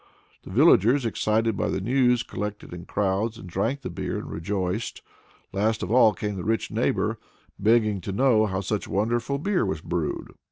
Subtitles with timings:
[0.41, 5.03] The villagers, excited by the news, collected in crowds, and drank the beer and rejoiced.
[5.53, 7.19] Last of all came the rich neighbor,
[7.59, 10.29] begging to know how such wonderful beer was brewed.